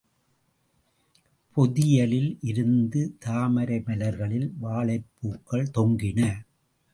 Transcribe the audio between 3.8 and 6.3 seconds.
மலர்களில் வாழைப் பூக்கள் தொங்கின.